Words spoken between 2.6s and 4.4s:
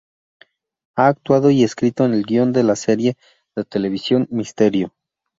la serie de televisión